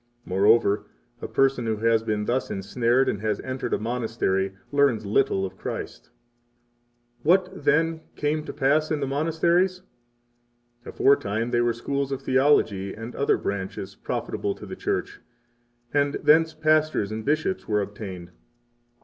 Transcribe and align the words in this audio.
[Moreover, 0.25 0.87
a 1.21 1.27
person 1.27 1.67
who 1.67 1.75
has 1.77 2.01
been 2.01 2.25
thus 2.25 2.49
ensnared 2.49 3.07
and 3.07 3.21
has 3.21 3.39
entered 3.41 3.71
a 3.71 3.77
monastery 3.77 4.55
learns 4.71 5.05
little 5.05 5.45
of 5.45 5.57
Christ.] 5.59 6.05
15 7.17 7.17
What, 7.21 7.65
then, 7.65 8.01
came 8.15 8.43
to 8.45 8.51
pass 8.51 8.89
in 8.89 8.99
the 8.99 9.05
monasteries? 9.05 9.83
Aforetime 10.85 11.51
they 11.51 11.61
were 11.61 11.71
schools 11.73 12.11
of 12.11 12.23
theology 12.23 12.95
and 12.95 13.15
other 13.15 13.37
branches, 13.37 13.93
profitable 13.93 14.55
to 14.55 14.65
the 14.65 14.75
Church; 14.75 15.19
and 15.93 16.15
thence 16.15 16.55
pastors 16.55 17.11
and 17.11 17.23
bishops 17.23 17.67
were 17.67 17.83
obtained. 17.83 18.31